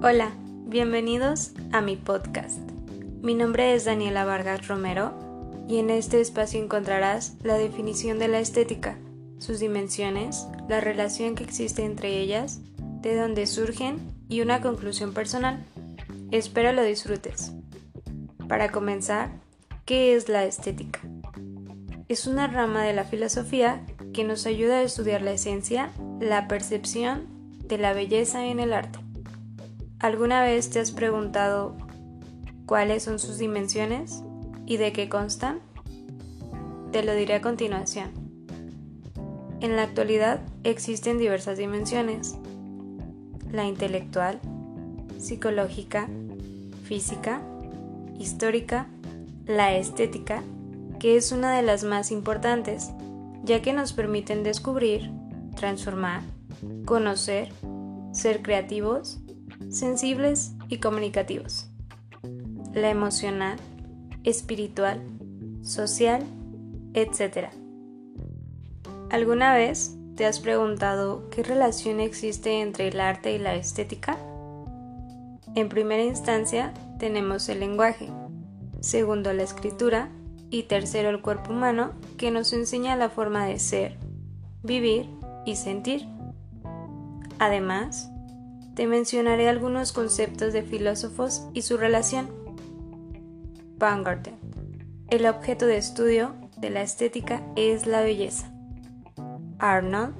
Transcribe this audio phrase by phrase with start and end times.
[0.00, 0.30] Hola,
[0.64, 2.60] bienvenidos a mi podcast.
[3.20, 5.12] Mi nombre es Daniela Vargas Romero
[5.68, 8.96] y en este espacio encontrarás la definición de la estética,
[9.40, 12.60] sus dimensiones, la relación que existe entre ellas,
[13.02, 13.98] de dónde surgen
[14.28, 15.64] y una conclusión personal.
[16.30, 17.50] Espero lo disfrutes.
[18.46, 19.32] Para comenzar,
[19.84, 21.00] ¿qué es la estética?
[22.06, 23.84] Es una rama de la filosofía
[24.14, 25.90] que nos ayuda a estudiar la esencia,
[26.20, 27.26] la percepción
[27.66, 29.00] de la belleza en el arte.
[30.00, 31.74] ¿Alguna vez te has preguntado
[32.66, 34.22] cuáles son sus dimensiones
[34.64, 35.58] y de qué constan?
[36.92, 38.10] Te lo diré a continuación.
[39.60, 42.36] En la actualidad existen diversas dimensiones.
[43.50, 44.38] La intelectual,
[45.18, 46.08] psicológica,
[46.84, 47.42] física,
[48.20, 48.86] histórica,
[49.46, 50.44] la estética,
[51.00, 52.92] que es una de las más importantes,
[53.42, 55.10] ya que nos permiten descubrir,
[55.56, 56.22] transformar,
[56.84, 57.48] conocer,
[58.12, 59.18] ser creativos
[59.70, 61.68] sensibles y comunicativos.
[62.72, 63.58] La emocional,
[64.24, 65.02] espiritual,
[65.62, 66.24] social,
[66.94, 67.48] etc.
[69.10, 74.18] ¿Alguna vez te has preguntado qué relación existe entre el arte y la estética?
[75.54, 78.08] En primera instancia tenemos el lenguaje,
[78.80, 80.10] segundo la escritura
[80.50, 83.96] y tercero el cuerpo humano que nos enseña la forma de ser,
[84.62, 85.08] vivir
[85.44, 86.06] y sentir.
[87.38, 88.10] Además,
[88.78, 92.30] te mencionaré algunos conceptos de filósofos y su relación.
[93.76, 94.36] Baumgarten.
[95.10, 98.52] El objeto de estudio de la estética es la belleza.
[99.58, 100.14] Arnold.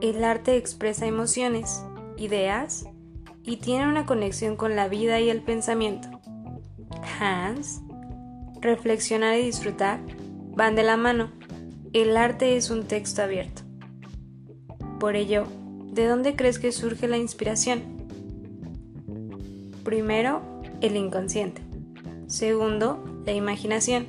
[0.00, 1.84] El arte expresa emociones,
[2.16, 2.84] ideas
[3.44, 6.08] y tiene una conexión con la vida y el pensamiento.
[7.20, 7.80] Hans.
[8.60, 10.00] Reflexionar y disfrutar
[10.56, 11.30] van de la mano.
[11.92, 13.62] El arte es un texto abierto.
[14.98, 15.46] Por ello,
[15.94, 17.80] ¿De dónde crees que surge la inspiración?
[19.84, 20.42] Primero,
[20.80, 21.62] el inconsciente.
[22.26, 24.06] Segundo, la imaginación.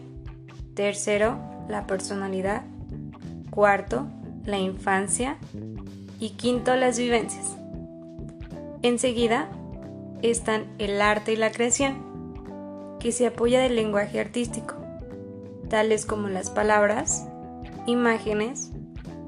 [0.73, 1.37] Tercero,
[1.69, 2.63] la personalidad.
[3.51, 4.07] Cuarto,
[4.45, 5.37] la infancia.
[6.19, 7.55] Y quinto, las vivencias.
[8.81, 9.47] Enseguida
[10.23, 14.73] están el arte y la creación, que se apoya del lenguaje artístico,
[15.69, 17.27] tales como las palabras,
[17.85, 18.71] imágenes,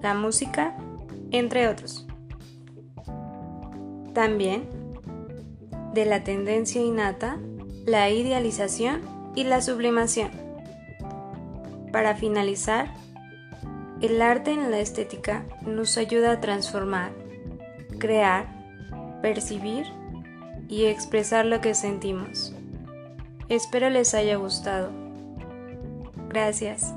[0.02, 0.76] la música,
[1.30, 2.07] entre otros.
[4.18, 4.64] También
[5.94, 7.38] de la tendencia innata,
[7.86, 9.02] la idealización
[9.36, 10.32] y la sublimación.
[11.92, 12.96] Para finalizar,
[14.02, 17.12] el arte en la estética nos ayuda a transformar,
[18.00, 18.48] crear,
[19.22, 19.86] percibir
[20.68, 22.56] y expresar lo que sentimos.
[23.50, 24.90] Espero les haya gustado.
[26.28, 26.92] Gracias.